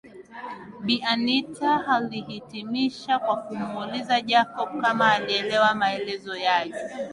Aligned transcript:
Bi 0.81 1.03
Anita 1.07 1.81
alihitimisha 1.87 3.19
kwa 3.19 3.37
kumuuliza 3.37 4.21
Jacob 4.21 4.81
kama 4.81 5.13
alielewa 5.13 5.75
maelezo 5.75 6.35
yake 6.37 7.09